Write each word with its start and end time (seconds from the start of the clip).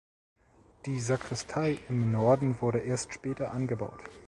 Die 0.87 0.99
Sakristei 0.99 1.77
im 1.87 2.11
Norden 2.11 2.59
wurde 2.59 2.79
erst 2.79 3.13
später 3.13 3.51
angebaut. 3.51 4.01